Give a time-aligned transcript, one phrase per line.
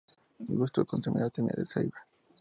[0.49, 1.99] Gusta consumir las semillas de ceiba.